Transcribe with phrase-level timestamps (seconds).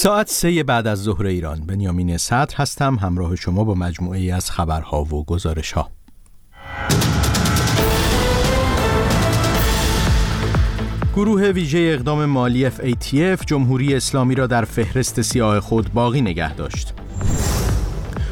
[0.00, 4.50] ساعت سه بعد از ظهر ایران بنیامین صدر هستم همراه شما با مجموعه ای از
[4.50, 5.90] خبرها و گزارش ها.
[11.16, 16.94] گروه ویژه اقدام مالی FATF جمهوری اسلامی را در فهرست سیاه خود باقی نگه داشت.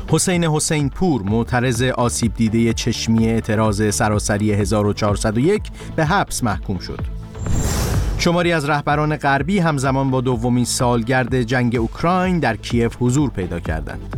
[0.09, 5.63] حسین حسین پور معترض آسیب دیده چشمی اعتراض سراسری 1401
[5.97, 7.16] به حبس محکوم شد.
[8.19, 14.17] شماری از رهبران غربی همزمان با دومین سالگرد جنگ اوکراین در کیف حضور پیدا کردند.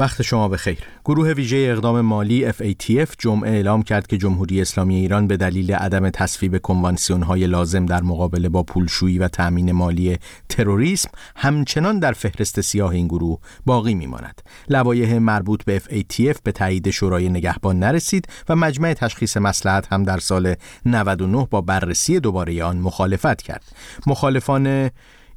[0.00, 0.78] وقت شما بخیر.
[1.04, 6.10] گروه ویژه اقدام مالی FATF جمعه اعلام کرد که جمهوری اسلامی ایران به دلیل عدم
[6.10, 10.18] تصویب کنوانسیون های لازم در مقابله با پولشویی و تأمین مالی
[10.48, 14.42] تروریسم همچنان در فهرست سیاه این گروه باقی میماند.
[14.68, 20.18] لوایح مربوط به FATF به تایید شورای نگهبان نرسید و مجمع تشخیص مسلحت هم در
[20.18, 20.54] سال
[20.86, 23.64] 99 با بررسی دوباره آن مخالفت کرد.
[24.06, 24.90] مخالفان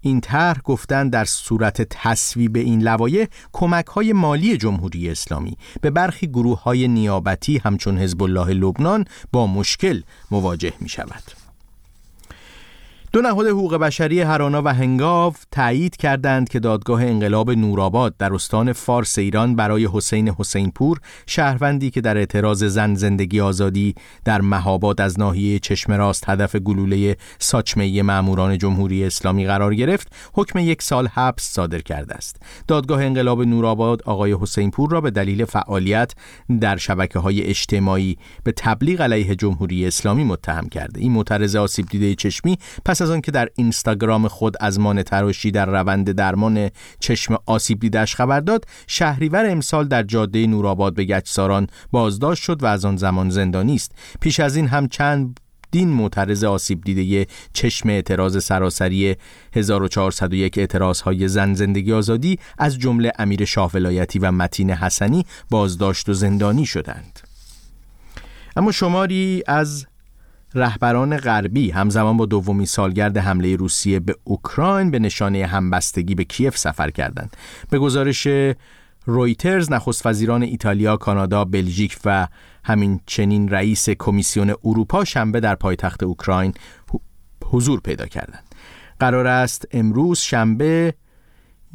[0.06, 6.28] این طرح گفتن در صورت تصویب این لوایح کمک های مالی جمهوری اسلامی به برخی
[6.28, 11.43] گروه های نیابتی همچون حزب الله لبنان با مشکل مواجه می شود.
[13.14, 18.74] دو نهاد حقوق بشری هرانا و هنگاو تایید کردند که دادگاه انقلاب نورآباد در استان
[18.74, 25.02] فارس ایران برای حسین حسین پور شهروندی که در اعتراض زن زندگی آزادی در مهاباد
[25.02, 31.08] از ناحیه چشم راست هدف گلوله ساچمه ماموران جمهوری اسلامی قرار گرفت حکم یک سال
[31.08, 32.36] حبس صادر کرده است.
[32.68, 36.14] دادگاه انقلاب نورآباد آقای حسین پور را به دلیل فعالیت
[36.62, 41.02] در شبکه های اجتماعی به تبلیغ علیه جمهوری اسلامی متهم کرده.
[41.02, 45.66] این معترض آسیب دیده چشمی پس از آنکه در اینستاگرام خود از مان تراشی در
[45.66, 52.44] روند درمان چشم آسیب دیدش خبر داد شهریور امسال در جاده نورآباد به گچساران بازداشت
[52.44, 53.92] شد و از آن زمان زندانی است.
[54.22, 55.40] پیش از این هم چند
[55.72, 59.16] دین معترض آسیب دیده چشم اعتراض سراسری
[59.54, 66.10] 1401 اعتراض های زن زندگی آزادی از جمله امیر شاه ولایتی و متین حسنی بازداشت
[66.10, 67.20] و زندانی شدند.
[68.56, 69.86] اما شماری از
[70.56, 76.58] رهبران غربی همزمان با دومین سالگرد حمله روسیه به اوکراین به نشانه همبستگی به کیف
[76.58, 77.38] سفر کردند.
[77.70, 78.28] به گزارش
[79.06, 82.28] رویترز نخست وزیران ایتالیا، کانادا، بلژیک و
[82.64, 86.54] همین چنین رئیس کمیسیون اروپا شنبه در پایتخت اوکراین
[87.46, 88.44] حضور پیدا کردند.
[89.00, 90.94] قرار است امروز شنبه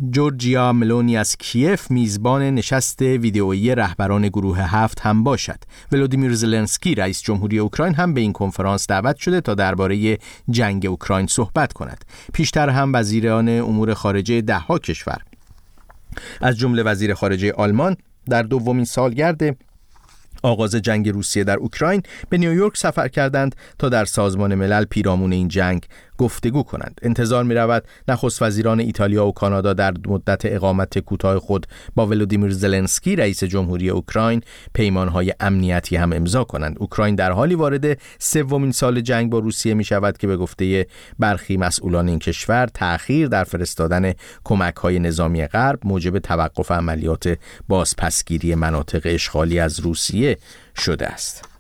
[0.07, 5.59] جورجیا ملونی از کیف میزبان نشست ویدئویی رهبران گروه هفت هم باشد.
[5.93, 10.19] ولودیمیر زلنسکی رئیس جمهوری اوکراین هم به این کنفرانس دعوت شده تا درباره
[10.51, 12.05] جنگ اوکراین صحبت کند.
[12.33, 15.19] پیشتر هم وزیران امور خارجه دهها کشور
[16.41, 17.97] از جمله وزیر خارجه آلمان
[18.29, 19.57] در دومین سالگرد
[20.43, 25.49] آغاز جنگ روسیه در اوکراین به نیویورک سفر کردند تا در سازمان ملل پیرامون این
[25.49, 25.87] جنگ
[26.19, 27.01] گفتگو کنند.
[27.03, 32.53] انتظار می رود نخست وزیران ایتالیا و کانادا در مدت اقامت کوتاه خود با ولودیمیر
[32.53, 34.43] زلنسکی رئیس جمهوری اوکراین
[34.75, 36.77] پیمانهای امنیتی هم امضا کنند.
[36.79, 40.87] اوکراین در حالی وارد سومین سال جنگ با روسیه می شود که به گفته
[41.19, 44.13] برخی مسئولان این کشور تأخیر در فرستادن
[44.45, 50.39] کمک های نظامی غرب موجب توقف عملیات بازپسگیری مناطق اشغالی از روسیه
[50.77, 51.58] شده است.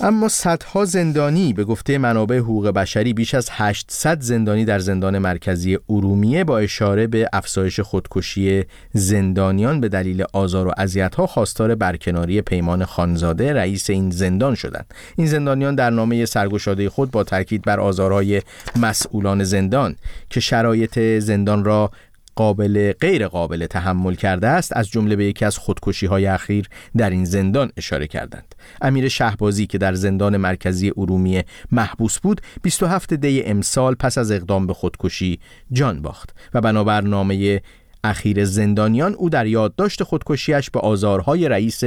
[0.00, 5.78] اما صدها زندانی به گفته منابع حقوق بشری بیش از 800 زندانی در زندان مرکزی
[5.88, 12.84] ارومیه با اشاره به افزایش خودکشی زندانیان به دلیل آزار و اذیت‌ها خواستار برکناری پیمان
[12.84, 14.94] خانزاده رئیس این زندان شدند.
[15.16, 18.42] این زندانیان در نامه سرگشاده خود با تاکید بر آزارهای
[18.76, 19.96] مسئولان زندان
[20.30, 21.90] که شرایط زندان را
[22.38, 27.10] قابل غیر قابل تحمل کرده است از جمله به یکی از خودکشی های اخیر در
[27.10, 28.54] این زندان اشاره کردند.
[28.82, 34.66] امیر شهبازی که در زندان مرکزی ارومیه محبوس بود 27 دی امسال پس از اقدام
[34.66, 35.40] به خودکشی
[35.72, 37.60] جان باخت و بنابر نامه
[38.04, 41.80] اخیر زندانیان او در یادداشت خودکشیش به آزارهای رئیس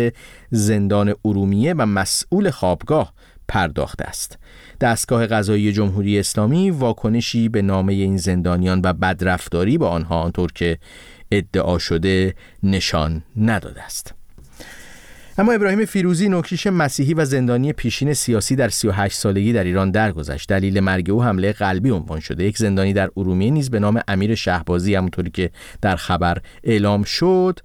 [0.49, 3.13] زندان ارومیه و مسئول خوابگاه
[3.47, 4.37] پرداخته است.
[4.81, 10.77] دستگاه قضایی جمهوری اسلامی واکنشی به نامه این زندانیان و بدرفتاری با آنها آنطور که
[11.31, 14.13] ادعا شده نشان نداده است.
[15.37, 20.49] اما ابراهیم فیروزی نوکیش مسیحی و زندانی پیشین سیاسی در 38 سالگی در ایران درگذشت.
[20.49, 22.43] دلیل مرگ او حمله قلبی عنوان شده.
[22.43, 25.49] یک زندانی در ارومیه نیز به نام امیر شهبازی همونطوری که
[25.81, 27.59] در خبر اعلام شد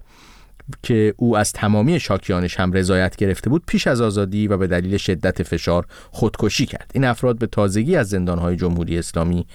[0.83, 4.97] که او از تمامی شاکیانش هم رضایت گرفته بود پیش از آزادی و به دلیل
[4.97, 6.91] شدت فشار خودکشی کرد.
[6.93, 9.45] این افراد به تازگی از زندانهای جمهوری اسلامی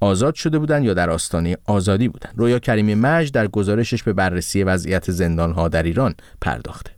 [0.00, 2.34] آزاد شده بودند یا در آستانه آزادی بودند.
[2.36, 6.90] رویا کریمی مج در گزارشش به بررسی وضعیت زندانها در ایران پرداخته.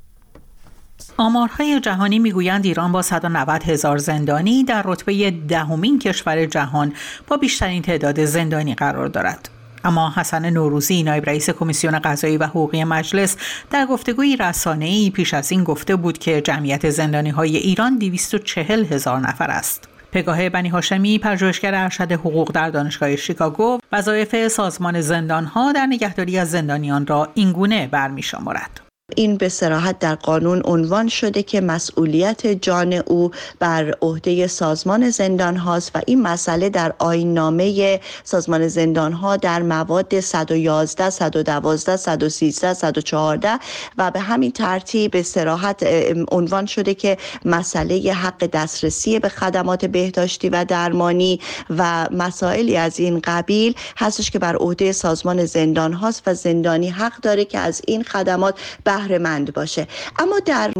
[1.16, 6.92] آمارهای جهانی می‌گویند ایران با 190 هزار زندانی در رتبه دهمین کشور جهان
[7.26, 9.48] با بیشترین تعداد زندانی قرار دارد.
[9.84, 13.36] اما حسن نوروزی نایب رئیس کمیسیون قضایی و حقوقی مجلس
[13.70, 14.36] در گفتگوی
[14.80, 19.88] ای پیش از این گفته بود که جمعیت زندانی های ایران 240 هزار نفر است.
[20.12, 26.50] پگاه بنی هاشمی پژوهشگر ارشد حقوق در دانشگاه شیکاگو وظایف سازمان زندانها در نگهداری از
[26.50, 33.30] زندانیان را اینگونه برمیشمارد این به سراحت در قانون عنوان شده که مسئولیت جان او
[33.58, 39.62] بر عهده سازمان زندان هاست و این مسئله در آین نامه سازمان زندان ها در
[39.62, 43.58] مواد 111 112 113 114
[43.98, 45.86] و به همین ترتیب به سراحت
[46.30, 53.20] عنوان شده که مسئله حق دسترسی به خدمات بهداشتی و درمانی و مسائلی از این
[53.24, 58.02] قبیل هستش که بر عهده سازمان زندان هاست و زندانی حق داره که از این
[58.02, 59.86] خدمات به بهره باشه.
[60.18, 60.70] اما در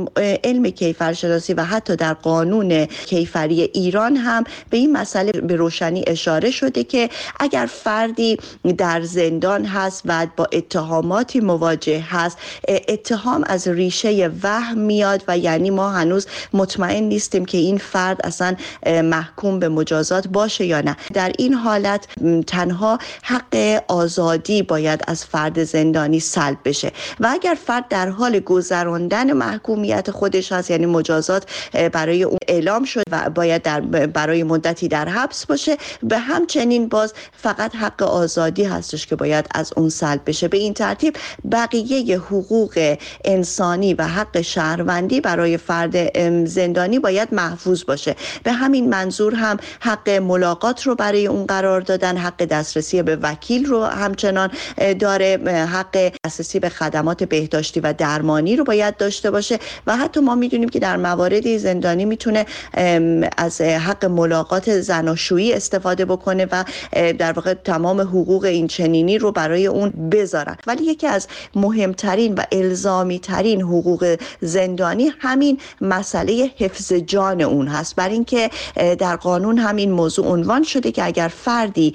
[0.44, 6.50] علم کیفرشناسی و حتی در قانون کیفری ایران هم به این مسئله به روشنی اشاره
[6.50, 7.10] شده که
[7.40, 8.36] اگر فردی
[8.78, 12.38] در زندان هست و با اتهاماتی مواجه هست
[12.88, 18.56] اتهام از ریشه وهم میاد و یعنی ما هنوز مطمئن نیستیم که این فرد اصلا
[18.86, 20.96] محکوم به مجازات باشه یا نه.
[21.14, 22.06] در این حالت
[22.46, 26.92] تنها حق آزادی باید از فرد زندانی سلب بشه.
[27.20, 31.50] و اگر فرد در حال گذراندن محکومیت خودش هست یعنی مجازات
[31.92, 35.76] برای اون اعلام شد و باید در برای مدتی در حبس باشه.
[36.02, 40.48] به همچنین باز فقط حق آزادی هستش که باید از اون سلب بشه.
[40.48, 41.16] به این ترتیب
[41.52, 48.16] بقیه حقوق انسانی و حق شهروندی برای فرد زندانی باید محفوظ باشه.
[48.42, 53.66] به همین منظور هم حق ملاقات رو برای اون قرار دادن حق دسترسی به وکیل
[53.66, 54.50] رو همچنان
[55.00, 55.38] داره
[55.72, 60.68] حق دسترسی به خدمات بهداشتی و درمانی رو باید داشته باشه و حتی ما می‌دونیم
[60.68, 62.46] که در مواردی زندانی می‌تونه
[63.36, 69.66] از حق ملاقات زناشویی استفاده بکنه و در واقع تمام حقوق این چنینی رو برای
[69.66, 70.56] اون بذارن.
[70.66, 77.96] ولی یکی از مهمترین و الزامی ترین حقوق زندانی همین مسئله حفظ جان اون هست.
[77.96, 78.50] بر اینکه
[78.98, 81.94] در قانون همین موضوع عنوان شده که اگر فردی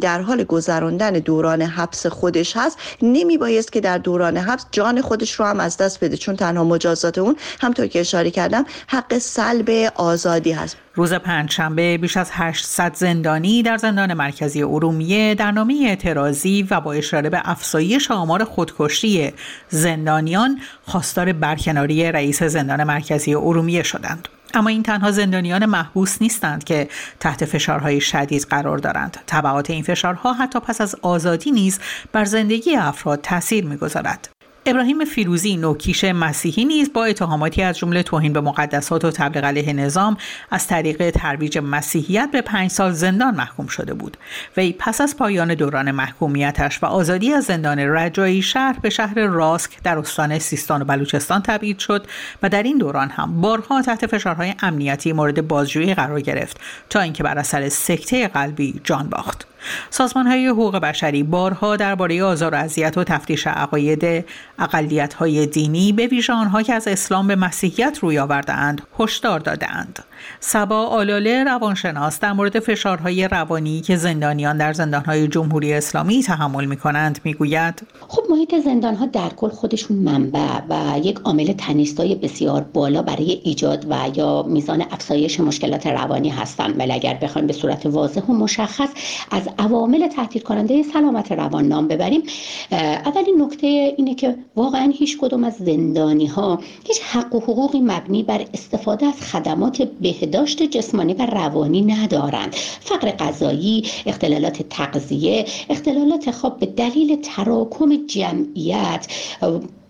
[0.00, 5.29] در حال گذراندن دوران حبس خودش هست نمی بایست که در دوران حبس جان خودش
[5.32, 9.70] رو هم از دست بده چون تنها مجازات اون همطور که اشاره کردم حق سلب
[9.94, 16.66] آزادی هست روز پنجشنبه بیش از 800 زندانی در زندان مرکزی ارومیه در نامه اعتراضی
[16.70, 19.32] و با اشاره به افزایش آمار خودکشی
[19.68, 24.28] زندانیان خواستار برکناری رئیس زندان مرکزی ارومیه شدند.
[24.54, 26.88] اما این تنها زندانیان محبوس نیستند که
[27.20, 29.16] تحت فشارهای شدید قرار دارند.
[29.26, 31.78] تبعات این فشارها حتی پس از آزادی نیز
[32.12, 34.28] بر زندگی افراد تاثیر می‌گذارد.
[34.70, 39.72] ابراهیم فیروزی نوکیش مسیحی نیز با اتهاماتی از جمله توهین به مقدسات و تبلیغ علیه
[39.72, 40.16] نظام
[40.50, 44.16] از طریق ترویج مسیحیت به پنج سال زندان محکوم شده بود.
[44.56, 49.82] وی پس از پایان دوران محکومیتش و آزادی از زندان رجایی شهر به شهر راسک
[49.82, 52.06] در استان سیستان و بلوچستان تبعید شد
[52.42, 57.22] و در این دوران هم بارها تحت فشارهای امنیتی مورد بازجویی قرار گرفت تا اینکه
[57.22, 59.46] بر اثر سکته قلبی جان باخت.
[59.90, 64.24] سازمان های حقوق بشری بارها درباره آزار و اذیت و تفتیش عقاید
[64.60, 70.04] اقلیت های دینی به ویژه آنها که از اسلام به مسیحیت روی آوردهاند هشدار دادهاند.
[70.40, 76.76] سبا آلاله روانشناس در مورد فشارهای روانی که زندانیان در زندانهای جمهوری اسلامی تحمل می
[76.76, 82.62] کنند می گوید خب محیط زندانها در کل خودشون منبع و یک عامل تنیستای بسیار
[82.62, 86.78] بالا برای ایجاد و یا میزان افزایش مشکلات روانی هستند.
[86.78, 88.88] ولی اگر بخوایم به صورت واضح و مشخص
[89.30, 92.22] از عوامل تهدید کننده سلامت روان نام ببریم
[92.70, 98.22] اولین نکته اینه که واقعا هیچ کدوم از زندانی ها هیچ حق و حقوقی مبنی
[98.22, 102.54] بر استفاده از خدمات بهداشت جسمانی و روانی ندارند.
[102.80, 109.06] فقر غذایی اختلالات تغذیه اختلالات خواب به دلیل تراکم جمعیت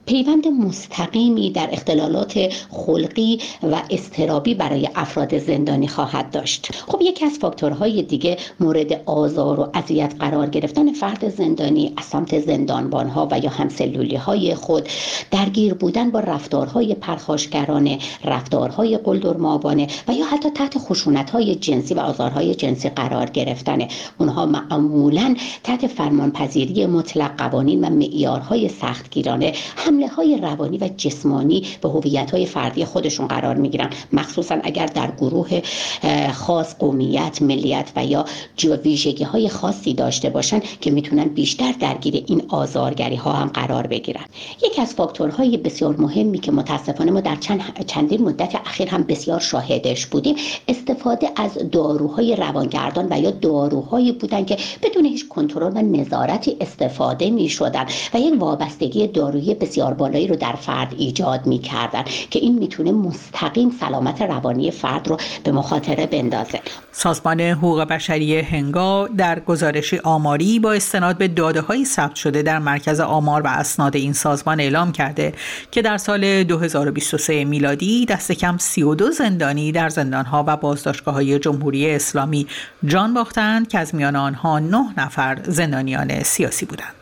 [0.07, 6.69] پیوند مستقیمی در اختلالات خلقی و استرابی برای افراد زندانی خواهد داشت.
[6.87, 12.41] خب یکی از فاکتورهای دیگه مورد آزار و اذیت قرار گرفتن فرد زندانی از سمت
[12.41, 14.89] زندانبانها و یا همسلولی های خود
[15.31, 22.01] درگیر بودن با رفتارهای پرخاشگرانه رفتارهای قلدرمابانه و یا حتی تحت خشونت های جنسی و
[22.01, 23.89] آزارهای جنسی قرار گرفتن.
[24.19, 29.53] اونها معمولا تحت فرمانپذیری مطلق قوانین و معیارهای سختگیرانه
[29.91, 33.91] حمله های روانی و جسمانی به هویت های فردی خودشون قرار می‌گیرن.
[34.13, 35.61] مخصوصا اگر در گروه
[36.33, 38.25] خاص قومیت ملیت و یا
[38.85, 44.25] ویژگی های خاصی داشته باشن که می‌تونن بیشتر درگیر این آزارگری ها هم قرار بگیرن.
[44.65, 49.41] یکی از فاکتورهای بسیار مهمی که متاسفانه ما در چند چندین مدت اخیر هم بسیار
[49.41, 50.37] شاهدش بودیم
[50.69, 57.31] استفاده از داروهای روانگردان و یا داروهایی بودن که بدون هیچ کنترل و نظارتی استفاده
[57.31, 62.39] می شدن و یک وابستگی دارویی بسیار بالایی رو در فرد ایجاد می کردن که
[62.39, 66.61] این می‌تونه مستقیم سلامت روانی فرد رو به مخاطره بندازه
[66.93, 72.59] سازمان حقوق بشری هنگا در گزارشی آماری با استناد به داده های ثبت شده در
[72.59, 75.33] مرکز آمار و اسناد این سازمان اعلام کرده
[75.71, 81.91] که در سال 2023 میلادی دست کم 32 زندانی در زندانها و بازداشتگاه های جمهوری
[81.91, 82.47] اسلامی
[82.85, 87.00] جان باختند که از میان آنها 9 نفر زندانیان سیاسی بودند.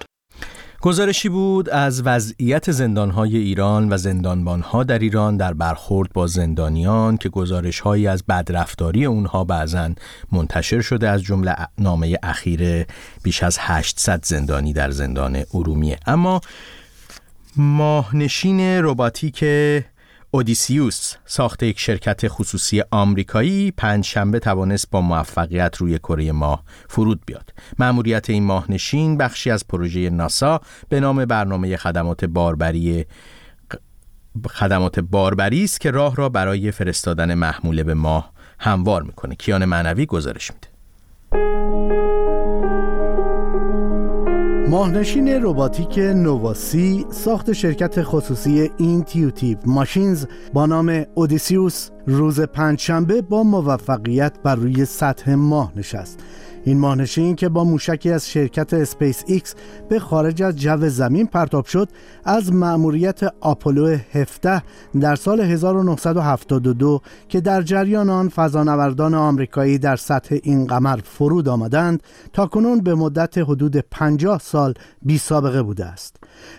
[0.83, 7.29] گزارشی بود از وضعیت زندانهای ایران و زندانبانها در ایران در برخورد با زندانیان که
[7.29, 9.91] گزارشهایی از بدرفتاری اونها بعضا
[10.33, 12.87] منتشر شده از جمله نامه اخیر
[13.23, 15.99] بیش از 800 زندانی در زندان ارومیه.
[16.07, 16.41] اما
[17.57, 19.45] ماهنشین رباتیک
[20.31, 27.23] اودیسیوس ساخت یک شرکت خصوصی آمریکایی پنج شنبه توانست با موفقیت روی کره ماه فرود
[27.27, 27.55] بیاد.
[27.79, 33.07] مأموریت این ماهنشین بخشی از پروژه ناسا به نام برنامه خدمات باربری
[34.51, 39.35] خدمات باربری است که راه را برای فرستادن محموله به ماه هموار می‌کنه.
[39.35, 40.78] کیان معنوی گزارش میده.
[44.69, 51.91] ماهنشین رباتیک نوواسی ساخت شرکت خصوصی اینتیوتیو ماشینز با نام اودیسیوس.
[52.07, 56.21] روز پنجشنبه با موفقیت بر روی سطح ماه نشست.
[56.69, 59.55] این ماهنشین که با موشکی از شرکت اسپیس ایکس
[59.89, 61.89] به خارج از جو زمین پرتاب شد
[62.25, 64.63] از مأموریت آپولو 17
[65.01, 72.03] در سال 1972 که در جریان آن فضانوردان آمریکایی در سطح این قمر فرود آمدند
[72.33, 76.17] تا کنون به مدت حدود 50 سال بی سابقه بوده است.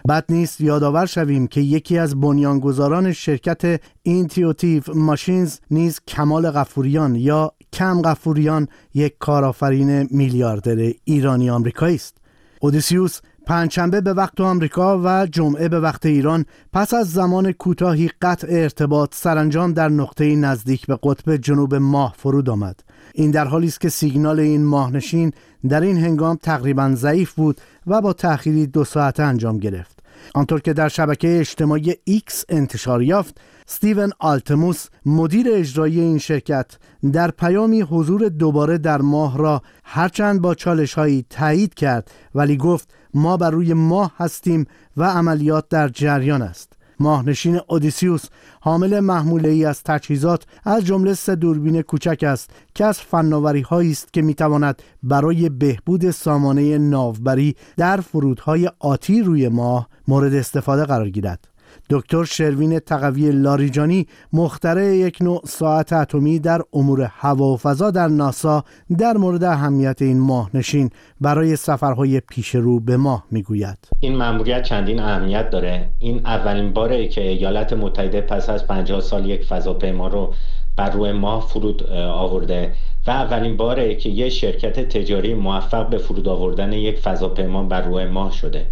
[0.10, 7.52] بد نیست یادآور شویم که یکی از بنیانگذاران شرکت اینتیوتیو ماشینز نیز کمال غفوریان یا
[7.74, 12.18] کم غفوریان یک کارآفرین میلیاردر ایرانی آمریکایی است.
[12.62, 18.48] اودیسیوس پنجشنبه به وقت آمریکا و جمعه به وقت ایران پس از زمان کوتاهی قطع
[18.50, 22.80] ارتباط سرانجام در نقطه نزدیک به قطب جنوب ماه فرود آمد.
[23.14, 25.32] این در حالی است که سیگنال این ماهنشین
[25.70, 29.99] در این هنگام تقریبا ضعیف بود و با تأخیری دو ساعته انجام گرفت.
[30.36, 36.78] آنطور که در شبکه اجتماعی X انتشار یافت ستیون آلتموس مدیر اجرایی این شرکت
[37.14, 42.94] در پیامی حضور دوباره در ماه را هرچند با چالش هایی تایید کرد ولی گفت
[43.14, 44.66] ما بر روی ماه هستیم
[44.98, 46.79] و عملیات در جریان است.
[47.00, 48.26] ماهنشین اودیسیوس
[48.62, 53.92] حامل محموله ای از تجهیزات از جمله سه دوربین کوچک است که از فناوری هایی
[53.92, 61.10] است که می‌تواند برای بهبود سامانه ناوبری در فرودهای آتی روی ماه مورد استفاده قرار
[61.10, 61.49] گیرد.
[61.90, 68.08] دکتر شروین تقوی لاریجانی مخترع یک نوع ساعت اتمی در امور هوا و فضا در
[68.08, 68.64] ناسا
[68.98, 70.90] در مورد اهمیت این ماه نشین
[71.22, 73.78] برای سفرهای پیش رو به ماه می‌گوید.
[74.00, 75.90] این مأموریت چندین اهمیت داره.
[76.00, 80.34] این اولین باره که ایالات متحده پس از 50 سال یک فضاپیما رو
[80.76, 82.72] بر روی ماه فرود آورده
[83.08, 88.06] و اولین باره که یک شرکت تجاری موفق به فرود آوردن یک فضاپیما بر روی
[88.06, 88.66] ماه شده.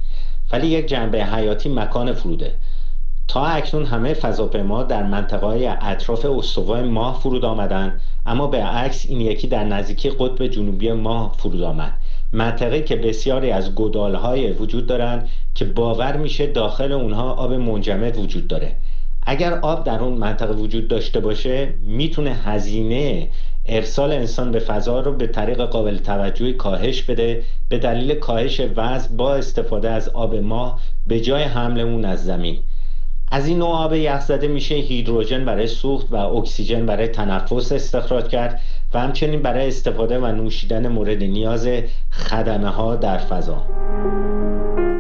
[0.52, 2.54] ولی یک جنبه حیاتی مکان فروده.
[3.38, 9.22] تا اکنون همه فضاپیما در منطقه اطراف استوای ماه فرود آمدند اما به عکس این
[9.22, 11.94] یکی در نزدیکی قطب جنوبی ماه فرود آمد.
[12.34, 18.48] منطقه که بسیاری از گدالهای وجود دارند که باور میشه داخل اونها آب منجمد وجود
[18.48, 18.76] داره.
[19.26, 23.30] اگر آب در اون منطقه وجود داشته باشه می‌تونه هزینه
[23.66, 29.18] ارسال انسان به فضا رو به طریق قابل توجهی کاهش بده به دلیل کاهش وزن
[29.18, 32.60] با استفاده از آب ماه به جای حمل اون از زمین.
[33.32, 38.62] از این نوع آب یخزده میشه هیدروژن برای سوخت و اکسیژن برای تنفس استخراج کرد
[38.94, 41.68] و همچنین برای استفاده و نوشیدن مورد نیاز
[42.12, 43.64] خدمه ها در فضا.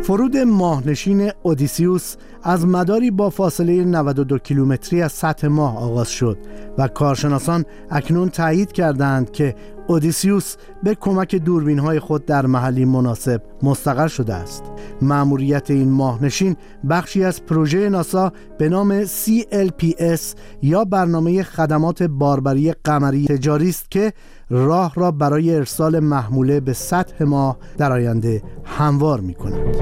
[0.04, 6.38] فرود ماهنشین اودیسیوس از مداری با فاصله 92 کیلومتری از سطح ماه آغاز شد
[6.78, 9.56] و کارشناسان اکنون تایید کردند که
[9.88, 14.64] اودیسیوس به کمک دوربین های خود در محلی مناسب مستقر شده است
[15.02, 16.56] مأموریت این ماهنشین
[16.90, 20.22] بخشی از پروژه ناسا به نام CLPS
[20.62, 24.14] یا برنامه خدمات باربری قمری تجاری است که
[24.50, 29.78] راه را برای ارسال محموله به سطح ماه در آینده هموار می کند.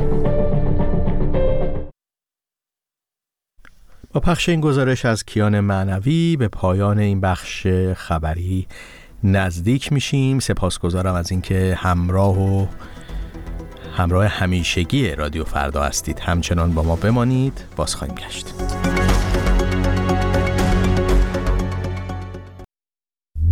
[4.13, 8.67] با پخش این گزارش از کیان معنوی به پایان این بخش خبری
[9.25, 10.39] نزدیک میشیم.
[10.39, 12.67] سپاسگزارم از اینکه همراه و
[13.97, 16.19] همراه همیشگی رادیو فردا هستید.
[16.19, 17.61] همچنان با ما بمانید.
[17.75, 18.53] باز خواهیم گشت.